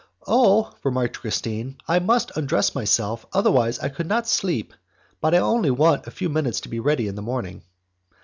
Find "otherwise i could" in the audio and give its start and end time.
3.33-4.07